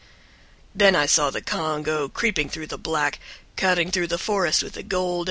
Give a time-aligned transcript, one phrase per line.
[0.37, 3.19] # THEN I SAW THE CONGO, CREEPING THROUGH THE BLACK,
[3.55, 5.19] CUTTING THROUGH THE FOREST WITH A GOLDEN TRACK.